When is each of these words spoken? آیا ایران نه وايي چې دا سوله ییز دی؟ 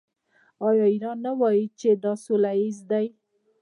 آیا 0.67 0.85
ایران 0.91 1.17
نه 1.25 1.31
وايي 1.39 1.65
چې 1.79 1.89
دا 2.03 2.13
سوله 2.23 2.51
ییز 2.59 2.77
دی؟ 2.89 3.05